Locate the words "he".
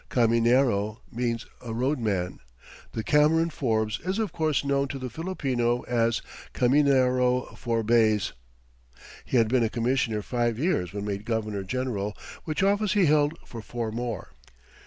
9.25-9.37, 12.93-13.05